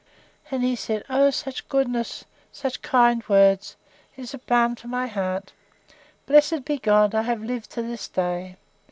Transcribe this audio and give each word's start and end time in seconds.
—He 0.49 0.75
said, 0.75 1.03
O 1.11 1.29
such 1.29 1.69
goodness! 1.69 2.25
Such 2.51 2.81
kind 2.81 3.23
words! 3.29 3.75
It 4.15 4.23
is 4.23 4.35
balm 4.47 4.73
to 4.77 4.87
my 4.87 5.05
heart! 5.05 5.53
Blessed 6.25 6.65
be 6.65 6.79
God 6.79 7.13
I 7.13 7.21
have 7.21 7.43
lived 7.43 7.69
to 7.73 7.83
this 7.83 8.07
day! 8.07 8.57